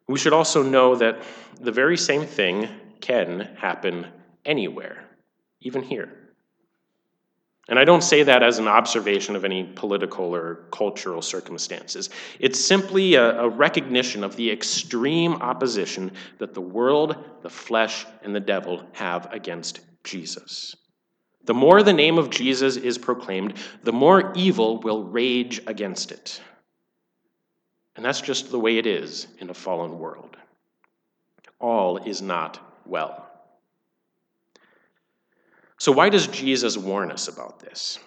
We 0.08 0.20
should 0.20 0.34
also 0.34 0.62
know 0.62 0.96
that 0.96 1.22
the 1.60 1.72
very 1.72 1.98
same 1.98 2.26
thing 2.26 2.68
can 3.00 3.56
happen 3.58 4.08
anywhere, 4.44 5.06
even 5.62 5.84
here. 5.84 6.21
And 7.70 7.78
I 7.78 7.86
don't 7.86 8.04
say 8.04 8.24
that 8.24 8.44
as 8.44 8.58
an 8.60 8.68
observation 8.68 9.36
of 9.36 9.46
any 9.46 9.64
political 9.64 10.36
or 10.36 10.66
cultural 10.72 11.22
circumstances. 11.22 12.10
It's 12.40 12.60
simply 12.60 13.16
a, 13.16 13.42
a, 13.42 13.50
recognition 13.50 14.24
of 14.24 14.36
the 14.36 14.52
extreme 14.52 15.34
opposition 15.36 16.12
that 16.40 16.54
the 16.54 16.62
world, 16.62 17.16
the 17.44 17.50
flesh, 17.50 18.06
and 18.24 18.36
the 18.36 18.40
devil 18.40 18.84
have 18.94 19.32
against 19.32 19.82
Jesus. 20.04 20.76
The 21.46 21.54
more 21.54 21.84
the 21.84 21.94
name 21.94 22.18
of 22.18 22.30
Jesus 22.30 22.78
is 22.78 22.98
proclaimed, 22.98 23.54
the 23.84 23.94
more 23.94 24.34
evil 24.36 24.80
will 24.80 25.04
rage 25.04 25.62
against 25.68 26.12
it. 26.12 26.42
And 27.96 28.04
that's 28.04 28.22
just 28.22 28.52
the 28.52 28.60
way 28.60 28.78
it 28.78 28.88
is 28.88 29.28
in 29.40 29.50
a 29.50 29.54
fallen 29.54 30.00
world. 30.00 30.36
All 31.60 31.98
is 31.98 32.22
not 32.22 32.60
well. 32.86 33.31
So, 35.82 35.92
why 35.92 36.10
does 36.10 36.28
Jesus 36.28 36.78
warn 36.78 37.12
us 37.12 37.28
about 37.28 37.60
this? 37.60 37.98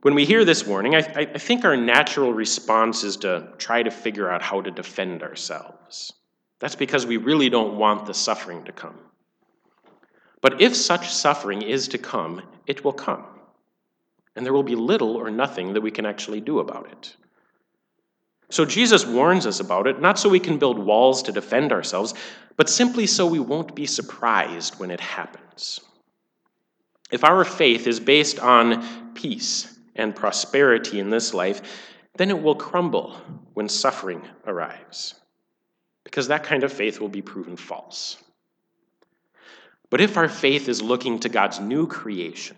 When 0.00 0.16
we 0.16 0.24
hear 0.24 0.44
this 0.44 0.66
warning, 0.66 0.96
I, 0.96 1.06
I, 1.14 1.38
think 1.38 1.64
our 1.64 1.76
natural 1.76 2.32
response 2.32 3.04
is 3.04 3.16
to 3.18 3.52
try 3.58 3.80
to 3.84 3.92
figure 3.92 4.28
out 4.28 4.42
how 4.42 4.60
to 4.60 4.72
defend 4.72 5.22
ourselves. 5.22 6.12
That's 6.58 6.74
because 6.74 7.06
we 7.06 7.18
really 7.18 7.48
don't 7.48 7.78
want 7.78 8.06
the 8.06 8.12
suffering 8.12 8.64
to 8.64 8.72
come. 8.72 8.98
But 10.40 10.60
if 10.60 10.74
such 10.74 11.12
suffering 11.12 11.62
is 11.62 11.86
to 11.90 11.98
come, 11.98 12.42
it 12.66 12.82
will 12.82 12.92
come. 12.92 13.24
And 14.34 14.44
there 14.44 14.52
will 14.52 14.64
be 14.64 14.74
little 14.74 15.14
or 15.14 15.30
nothing 15.30 15.74
that 15.74 15.80
we 15.80 15.92
can 15.92 16.04
actually 16.04 16.40
do 16.40 16.58
about 16.58 16.90
it. 16.90 17.14
So 18.50 18.64
Jesus 18.64 19.06
warns 19.06 19.46
us 19.46 19.60
about 19.60 19.86
it, 19.86 20.00
not 20.00 20.18
so 20.18 20.28
we 20.28 20.40
can 20.40 20.58
build 20.58 20.76
walls 20.76 21.22
to 21.22 21.30
defend 21.30 21.70
ourselves, 21.70 22.14
but 22.56 22.68
simply 22.68 23.06
so 23.06 23.28
we 23.28 23.38
won't 23.38 23.76
be 23.76 23.86
surprised 23.86 24.80
when 24.80 24.90
it 24.90 24.98
happens. 24.98 25.78
If 27.12 27.24
our 27.24 27.44
faith 27.44 27.86
is 27.86 28.00
based 28.00 28.40
on 28.40 29.12
peace 29.14 29.78
and 29.94 30.16
prosperity 30.16 30.98
in 30.98 31.10
this 31.10 31.34
life, 31.34 31.60
then 32.16 32.30
it 32.30 32.42
will 32.42 32.54
crumble 32.54 33.12
when 33.54 33.68
suffering 33.68 34.22
arrives, 34.46 35.14
because 36.04 36.28
that 36.28 36.42
kind 36.42 36.64
of 36.64 36.72
faith 36.72 37.00
will 37.00 37.10
be 37.10 37.22
proven 37.22 37.56
false. 37.56 38.16
But 39.90 40.00
if 40.00 40.16
our 40.16 40.28
faith 40.28 40.68
is 40.70 40.80
looking 40.80 41.20
to 41.20 41.28
God's 41.28 41.60
new 41.60 41.86
creation, 41.86 42.56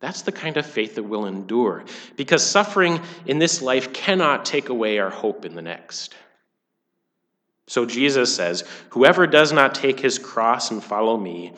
that's 0.00 0.22
the 0.22 0.32
kind 0.32 0.56
of 0.56 0.66
faith 0.66 0.96
that 0.96 1.04
will 1.04 1.26
endure, 1.26 1.84
because 2.16 2.44
suffering 2.44 3.00
in 3.26 3.38
this 3.38 3.62
life 3.62 3.92
cannot 3.92 4.44
take 4.44 4.68
away 4.68 4.98
our 4.98 5.10
hope 5.10 5.44
in 5.44 5.54
the 5.54 5.62
next. 5.62 6.16
So 7.68 7.86
Jesus 7.86 8.34
says, 8.34 8.64
Whoever 8.90 9.26
does 9.26 9.52
not 9.52 9.74
take 9.74 10.00
his 10.00 10.18
cross 10.18 10.72
and 10.72 10.82
follow 10.82 11.16
me 11.16 11.52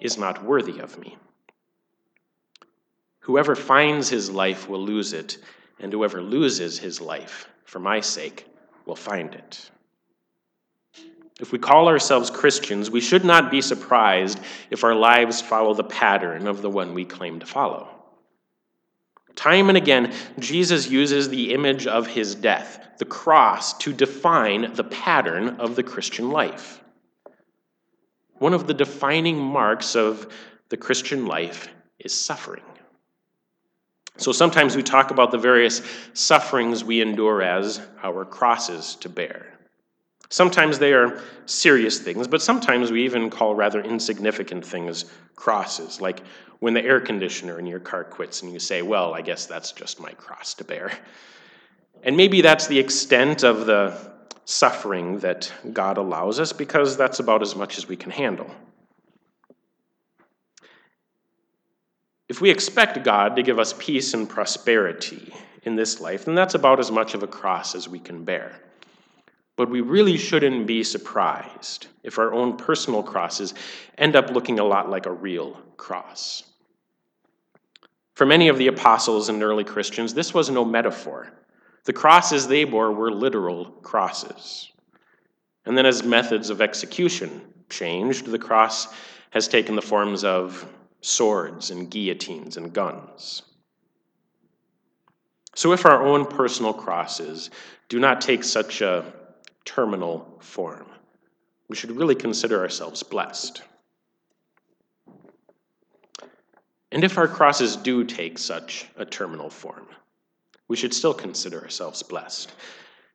is 0.00 0.18
not 0.18 0.44
worthy 0.44 0.78
of 0.78 0.98
me. 0.98 1.16
Whoever 3.24 3.54
finds 3.54 4.10
his 4.10 4.30
life 4.30 4.68
will 4.68 4.82
lose 4.82 5.14
it, 5.14 5.38
and 5.80 5.90
whoever 5.90 6.20
loses 6.20 6.78
his 6.78 7.00
life 7.00 7.48
for 7.64 7.78
my 7.78 8.00
sake 8.00 8.46
will 8.84 8.96
find 8.96 9.34
it. 9.34 9.70
If 11.40 11.50
we 11.50 11.58
call 11.58 11.88
ourselves 11.88 12.30
Christians, 12.30 12.90
we 12.90 13.00
should 13.00 13.24
not 13.24 13.50
be 13.50 13.62
surprised 13.62 14.40
if 14.70 14.84
our 14.84 14.94
lives 14.94 15.40
follow 15.40 15.72
the 15.72 15.84
pattern 15.84 16.46
of 16.46 16.60
the 16.60 16.68
one 16.68 16.92
we 16.92 17.06
claim 17.06 17.40
to 17.40 17.46
follow. 17.46 17.88
Time 19.36 19.70
and 19.70 19.78
again, 19.78 20.12
Jesus 20.38 20.90
uses 20.90 21.30
the 21.30 21.54
image 21.54 21.86
of 21.86 22.06
his 22.06 22.34
death, 22.34 22.78
the 22.98 23.06
cross, 23.06 23.76
to 23.78 23.94
define 23.94 24.74
the 24.74 24.84
pattern 24.84 25.60
of 25.60 25.76
the 25.76 25.82
Christian 25.82 26.30
life. 26.30 26.82
One 28.34 28.52
of 28.52 28.66
the 28.66 28.74
defining 28.74 29.38
marks 29.38 29.96
of 29.96 30.30
the 30.68 30.76
Christian 30.76 31.24
life 31.24 31.68
is 31.98 32.12
suffering. 32.12 32.62
So 34.16 34.30
sometimes 34.32 34.76
we 34.76 34.82
talk 34.82 35.10
about 35.10 35.30
the 35.30 35.38
various 35.38 35.82
sufferings 36.12 36.84
we 36.84 37.00
endure 37.00 37.42
as 37.42 37.80
our 38.02 38.24
crosses 38.24 38.94
to 38.96 39.08
bear. 39.08 39.54
Sometimes 40.30 40.78
they 40.78 40.92
are 40.92 41.20
serious 41.46 41.98
things, 41.98 42.26
but 42.26 42.40
sometimes 42.40 42.90
we 42.90 43.04
even 43.04 43.28
call 43.28 43.54
rather 43.54 43.80
insignificant 43.82 44.64
things 44.64 45.06
crosses, 45.36 46.00
like 46.00 46.22
when 46.60 46.74
the 46.74 46.84
air 46.84 47.00
conditioner 47.00 47.58
in 47.58 47.66
your 47.66 47.80
car 47.80 48.04
quits 48.04 48.42
and 48.42 48.52
you 48.52 48.58
say, 48.58 48.82
Well, 48.82 49.14
I 49.14 49.20
guess 49.20 49.46
that's 49.46 49.72
just 49.72 50.00
my 50.00 50.12
cross 50.12 50.54
to 50.54 50.64
bear. 50.64 50.92
And 52.02 52.16
maybe 52.16 52.40
that's 52.40 52.66
the 52.66 52.78
extent 52.78 53.44
of 53.44 53.66
the 53.66 53.96
suffering 54.44 55.18
that 55.20 55.52
God 55.72 55.98
allows 55.98 56.38
us 56.38 56.52
because 56.52 56.96
that's 56.96 57.18
about 57.18 57.42
as 57.42 57.56
much 57.56 57.78
as 57.78 57.88
we 57.88 57.96
can 57.96 58.10
handle. 58.10 58.50
If 62.28 62.40
we 62.40 62.50
expect 62.50 63.04
God 63.04 63.36
to 63.36 63.42
give 63.42 63.58
us 63.58 63.74
peace 63.78 64.14
and 64.14 64.28
prosperity 64.28 65.34
in 65.62 65.76
this 65.76 66.00
life, 66.00 66.24
then 66.24 66.34
that's 66.34 66.54
about 66.54 66.80
as 66.80 66.90
much 66.90 67.14
of 67.14 67.22
a 67.22 67.26
cross 67.26 67.74
as 67.74 67.88
we 67.88 67.98
can 67.98 68.24
bear. 68.24 68.60
But 69.56 69.70
we 69.70 69.82
really 69.82 70.16
shouldn't 70.16 70.66
be 70.66 70.82
surprised 70.82 71.86
if 72.02 72.18
our 72.18 72.32
own 72.32 72.56
personal 72.56 73.02
crosses 73.02 73.54
end 73.98 74.16
up 74.16 74.30
looking 74.30 74.58
a 74.58 74.64
lot 74.64 74.90
like 74.90 75.06
a 75.06 75.12
real 75.12 75.52
cross. 75.76 76.42
For 78.14 78.26
many 78.26 78.48
of 78.48 78.58
the 78.58 78.68
apostles 78.68 79.28
and 79.28 79.42
early 79.42 79.64
Christians, 79.64 80.14
this 80.14 80.32
was 80.32 80.48
no 80.48 80.64
metaphor. 80.64 81.30
The 81.84 81.92
crosses 81.92 82.46
they 82.46 82.64
bore 82.64 82.92
were 82.92 83.12
literal 83.12 83.66
crosses. 83.66 84.70
And 85.66 85.76
then, 85.76 85.86
as 85.86 86.02
methods 86.02 86.50
of 86.50 86.60
execution 86.60 87.42
changed, 87.68 88.26
the 88.26 88.38
cross 88.38 88.88
has 89.30 89.48
taken 89.48 89.76
the 89.76 89.82
forms 89.82 90.24
of 90.24 90.66
swords 91.04 91.70
and 91.70 91.90
guillotines 91.90 92.56
and 92.56 92.72
guns. 92.72 93.42
So, 95.54 95.72
if 95.72 95.84
our 95.84 96.02
own 96.02 96.24
personal 96.24 96.72
crosses 96.72 97.50
do 97.88 98.00
not 98.00 98.22
take 98.22 98.42
such 98.42 98.80
a 98.80 99.12
terminal 99.64 100.38
form, 100.40 100.86
we 101.68 101.76
should 101.76 101.92
really 101.92 102.14
consider 102.14 102.58
ourselves 102.60 103.02
blessed. 103.02 103.62
And 106.90 107.04
if 107.04 107.18
our 107.18 107.28
crosses 107.28 107.76
do 107.76 108.04
take 108.04 108.38
such 108.38 108.86
a 108.96 109.04
terminal 109.04 109.50
form, 109.50 109.86
we 110.68 110.76
should 110.76 110.94
still 110.94 111.14
consider 111.14 111.60
ourselves 111.60 112.02
blessed. 112.02 112.52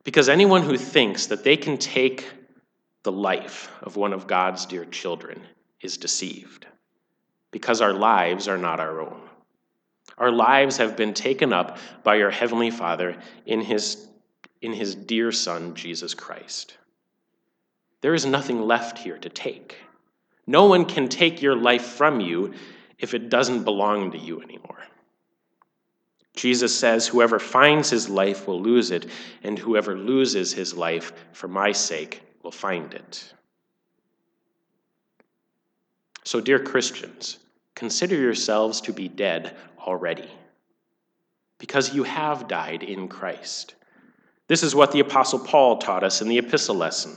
Because 0.04 0.28
anyone 0.28 0.62
who 0.62 0.76
thinks 0.76 1.26
that 1.26 1.44
they 1.44 1.56
can 1.56 1.76
take 1.76 2.30
the 3.02 3.12
life 3.12 3.68
of 3.82 3.96
one 3.96 4.12
of 4.12 4.26
God's 4.26 4.64
dear 4.64 4.84
children 4.84 5.42
is 5.80 5.96
deceived. 5.96 6.66
Because 7.50 7.80
our 7.80 7.92
lives 7.92 8.48
are 8.48 8.58
not 8.58 8.80
our 8.80 9.00
own. 9.00 9.20
Our 10.18 10.30
lives 10.30 10.76
have 10.76 10.96
been 10.96 11.14
taken 11.14 11.52
up 11.52 11.78
by 12.04 12.20
our 12.20 12.30
Heavenly 12.30 12.70
Father 12.70 13.16
in 13.46 13.60
His, 13.60 14.06
in 14.60 14.72
his 14.72 14.94
dear 14.94 15.32
Son, 15.32 15.74
Jesus 15.74 16.14
Christ. 16.14 16.76
There 18.02 18.14
is 18.14 18.26
nothing 18.26 18.62
left 18.62 18.98
here 18.98 19.18
to 19.18 19.28
take. 19.28 19.76
No 20.46 20.66
one 20.66 20.84
can 20.84 21.08
take 21.08 21.42
your 21.42 21.56
life 21.56 21.84
from 21.84 22.20
you 22.20 22.54
if 22.98 23.14
it 23.14 23.30
doesn't 23.30 23.64
belong 23.64 24.12
to 24.12 24.18
you 24.18 24.42
anymore. 24.42 24.78
Jesus 26.34 26.74
says, 26.76 27.06
Whoever 27.06 27.38
finds 27.38 27.90
his 27.90 28.08
life 28.08 28.46
will 28.46 28.60
lose 28.60 28.90
it, 28.90 29.06
and 29.42 29.58
whoever 29.58 29.96
loses 29.96 30.52
his 30.52 30.74
life 30.74 31.12
for 31.32 31.48
my 31.48 31.72
sake 31.72 32.22
will 32.42 32.50
find 32.50 32.94
it. 32.94 33.32
So, 36.24 36.40
dear 36.40 36.58
Christians, 36.58 37.38
consider 37.74 38.16
yourselves 38.16 38.80
to 38.82 38.92
be 38.92 39.08
dead 39.08 39.56
already, 39.78 40.30
because 41.58 41.94
you 41.94 42.04
have 42.04 42.48
died 42.48 42.82
in 42.82 43.08
Christ. 43.08 43.74
This 44.46 44.62
is 44.62 44.74
what 44.74 44.92
the 44.92 45.00
Apostle 45.00 45.38
Paul 45.38 45.78
taught 45.78 46.04
us 46.04 46.20
in 46.20 46.28
the 46.28 46.38
epistle 46.38 46.76
lesson. 46.76 47.16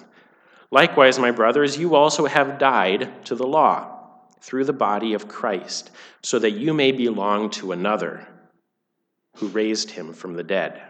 Likewise, 0.72 1.20
my 1.20 1.32
brothers, 1.32 1.78
you 1.78 1.96
also 1.96 2.26
have 2.26 2.60
died 2.60 3.26
to 3.26 3.36
the 3.36 3.46
law 3.46 3.90
through 4.40 4.66
the 4.66 4.74
body 4.74 5.14
of 5.14 5.28
Christ, 5.28 5.92
so 6.22 6.40
that 6.40 6.52
you 6.52 6.74
may 6.74 6.92
belong 6.92 7.50
to 7.52 7.72
another 7.72 8.28
who 9.38 9.48
raised 9.48 9.92
him 9.92 10.14
from 10.14 10.34
the 10.34 10.44
dead, 10.44 10.82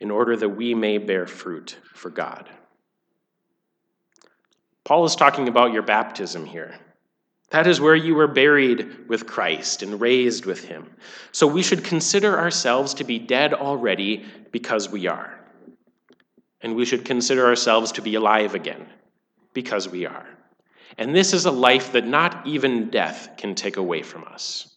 in 0.00 0.10
order 0.10 0.36
that 0.36 0.48
we 0.48 0.74
may 0.74 0.98
bear 0.98 1.26
fruit 1.26 1.78
for 1.94 2.10
God. 2.10 2.48
Paul 4.84 5.04
is 5.06 5.16
talking 5.16 5.48
about 5.48 5.72
your 5.72 5.82
baptism 5.82 6.44
here. 6.44 6.74
That 7.50 7.66
is 7.66 7.80
where 7.80 7.94
you 7.94 8.14
were 8.14 8.26
buried 8.26 9.08
with 9.08 9.26
Christ 9.26 9.82
and 9.82 10.00
raised 10.00 10.44
with 10.44 10.64
him. 10.64 10.90
So 11.32 11.46
we 11.46 11.62
should 11.62 11.84
consider 11.84 12.38
ourselves 12.38 12.94
to 12.94 13.04
be 13.04 13.18
dead 13.18 13.54
already 13.54 14.24
because 14.50 14.88
we 14.88 15.06
are. 15.06 15.38
And 16.60 16.74
we 16.74 16.84
should 16.84 17.04
consider 17.04 17.46
ourselves 17.46 17.92
to 17.92 18.02
be 18.02 18.14
alive 18.14 18.54
again 18.54 18.86
because 19.52 19.88
we 19.88 20.04
are. 20.06 20.26
And 20.98 21.14
this 21.14 21.32
is 21.32 21.46
a 21.46 21.50
life 21.50 21.92
that 21.92 22.06
not 22.06 22.46
even 22.46 22.90
death 22.90 23.30
can 23.36 23.54
take 23.54 23.76
away 23.76 24.02
from 24.02 24.24
us. 24.24 24.68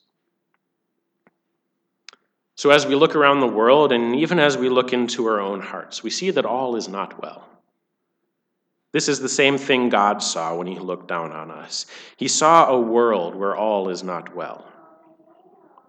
So, 2.56 2.72
as 2.72 2.88
we 2.88 2.96
look 2.96 3.15
around 3.15 3.39
the 3.39 3.48
world, 3.48 3.91
and 3.91 4.15
even 4.15 4.39
as 4.39 4.58
we 4.58 4.67
look 4.67 4.91
into 4.91 5.28
our 5.28 5.39
own 5.39 5.62
hearts, 5.62 6.02
we 6.02 6.10
see 6.10 6.32
that 6.32 6.46
all 6.46 6.76
is 6.76 6.88
not 6.88 7.22
well. 7.22 7.48
This 8.97 9.10
is 9.10 9.19
the 9.19 9.29
same 9.29 9.60
thing 9.60 9.89
God 9.89 10.23
saw 10.23 10.55
when 10.55 10.65
He 10.65 10.79
looked 10.79 11.07
down 11.07 11.31
on 11.31 11.51
us. 11.51 11.86
He 12.15 12.27
saw 12.27 12.65
a 12.71 12.81
world 12.81 13.36
where 13.36 13.55
all 13.55 13.89
is 13.89 14.01
not 14.01 14.36
well. 14.36 14.65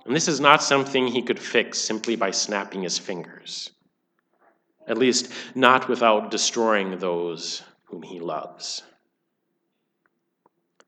And 0.05 0.15
this 0.15 0.29
is 0.29 0.41
not 0.41 0.63
something 0.63 1.07
He 1.07 1.23
could 1.23 1.39
fix 1.39 1.79
simply 1.79 2.17
by 2.17 2.33
snapping 2.33 2.83
His 2.83 2.99
fingers, 2.99 3.71
at 4.87 4.99
least, 4.99 5.33
not 5.55 5.89
without 5.89 6.31
destroying 6.31 6.99
those 6.99 7.63
whom 7.85 8.03
He 8.03 8.21
loves. 8.21 8.83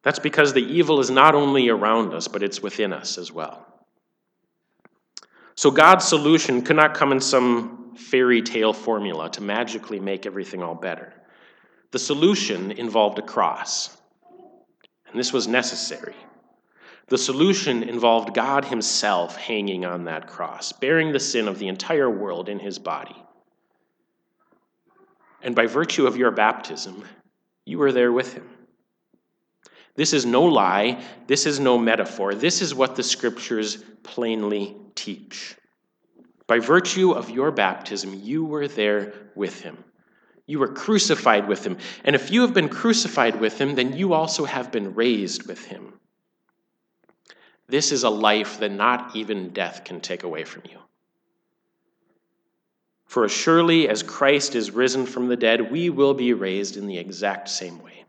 That's 0.03 0.19
because 0.19 0.53
the 0.53 0.61
evil 0.61 1.01
is 1.01 1.11
not 1.11 1.35
only 1.35 1.71
around 1.71 2.13
us, 2.13 2.29
but 2.29 2.43
it's 2.43 2.63
within 2.63 2.93
us 2.93 3.17
as 3.17 3.33
well. 3.33 3.67
So 5.55 5.71
God's 5.71 6.05
solution 6.05 6.61
could 6.61 6.77
not 6.77 6.93
come 6.93 7.13
in 7.13 7.21
some 7.23 7.97
fairy 7.97 8.43
tale 8.43 8.75
formula 8.75 9.31
to 9.31 9.41
magically 9.41 10.01
make 10.01 10.27
everything 10.27 10.63
all 10.63 10.75
better. 10.75 11.15
The 11.93 11.99
solution 11.99 12.71
involved 12.73 13.19
a 13.19 13.23
cross, 13.23 13.97
and 15.09 15.19
this 15.19 15.33
was 15.33 15.49
necessary. 15.49 16.15
The 17.09 17.19
solution 17.19 17.83
involved 17.83 18.35
God 18.35 18.65
Himself 18.65 19.37
hanging 19.37 19.85
on 19.85 20.05
that 20.05 20.29
cross, 20.29 20.73
bearing 20.73 21.13
the 21.13 21.19
sin 21.19 21.49
of 21.49 21.59
the 21.59 21.69
entire 21.69 22.09
world 22.09 22.49
in 22.49 22.61
His 22.61 22.79
body. 22.79 23.17
And 25.43 25.57
by 25.57 25.67
virtue 25.67 26.07
of 26.07 26.17
your 26.17 26.31
baptism, 26.31 27.05
you 27.65 27.79
were 27.79 27.91
there 27.91 28.13
with 28.13 28.35
Him. 28.35 28.49
This 29.97 30.13
is 30.13 30.25
no 30.25 30.45
lie. 30.45 31.03
This 31.27 31.47
is 31.47 31.61
no 31.61 31.77
metaphor. 31.77 32.35
This 32.35 32.63
is 32.63 32.75
what 32.75 32.97
the 32.97 33.03
scriptures 33.03 33.85
plainly 34.03 34.77
teach. 34.95 35.57
By 36.47 36.59
virtue 36.59 37.13
of 37.13 37.31
your 37.31 37.51
baptism, 37.51 38.15
you 38.23 38.45
were 38.45 38.67
there 38.67 39.13
with 39.35 39.61
him. 39.61 39.85
You 40.51 40.59
were 40.59 40.67
crucified 40.67 41.47
with 41.47 41.65
him. 41.65 41.79
And 42.03 42.17
if 42.17 42.33
you 42.33 42.41
have 42.41 42.53
been 42.53 42.69
crucified 42.69 43.41
with 43.41 43.61
him, 43.61 43.77
then 43.77 43.97
you 43.97 44.15
also 44.15 44.45
have 44.45 44.73
been 44.73 44.97
raised 44.97 45.47
with 45.47 45.65
him. 45.65 45.93
This 47.69 47.93
is 47.93 48.03
a 48.03 48.11
life 48.11 48.59
that 48.59 48.73
not 48.73 49.15
even 49.15 49.51
death 49.51 49.85
can 49.85 50.01
take 50.01 50.25
away 50.25 50.43
from 50.43 50.63
you. 50.69 50.79
For 53.07 53.25
as 53.25 53.31
surely 53.31 53.89
as 53.89 54.03
Christ 54.03 54.57
is 54.57 54.73
risen 54.73 55.07
from 55.07 55.29
the 55.29 55.37
dead, 55.37 55.71
we 55.71 55.89
will 55.89 56.15
be 56.15 56.33
raised 56.33 56.77
in 56.77 56.89
the 56.89 56.99
exact 56.99 57.49
same 57.49 57.81
way. 57.81 58.05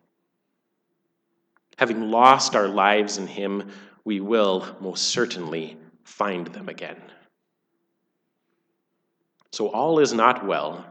Having 1.78 2.10
lost 2.10 2.56
our 2.56 2.68
lives 2.68 3.20
in 3.20 3.28
him, 3.28 3.70
we 4.04 4.20
will 4.20 4.66
most 4.82 5.10
certainly 5.10 5.78
find 6.06 6.48
them 6.48 6.70
again. 6.70 7.04
So 9.52 9.68
all 9.68 10.00
is 10.00 10.12
not 10.12 10.44
well, 10.44 10.84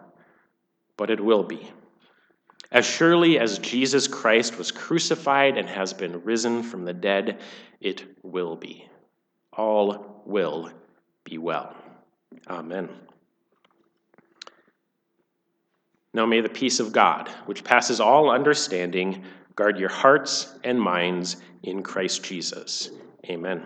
but 1.00 1.08
it 1.08 1.18
will 1.18 1.42
be. 1.42 1.66
As 2.70 2.84
surely 2.84 3.38
as 3.38 3.58
Jesus 3.58 4.06
Christ 4.06 4.58
was 4.58 4.70
crucified 4.70 5.56
and 5.56 5.66
has 5.66 5.94
been 5.94 6.22
risen 6.24 6.62
from 6.62 6.84
the 6.84 6.92
dead, 6.92 7.40
it 7.80 8.04
will 8.22 8.54
be. 8.54 8.86
All 9.54 10.22
will 10.26 10.70
be 11.24 11.38
well. 11.38 11.74
Amen. 12.48 12.90
Now 16.12 16.26
may 16.26 16.42
the 16.42 16.50
peace 16.50 16.80
of 16.80 16.92
God, 16.92 17.30
which 17.46 17.64
passes 17.64 17.98
all 17.98 18.28
understanding, 18.28 19.24
Guard 19.56 19.78
your 19.78 19.88
hearts 19.88 20.54
and 20.64 20.78
minds 20.78 21.38
in 21.62 21.82
Christ 21.82 22.22
Jesus. 22.22 22.90
Amen. 23.24 23.62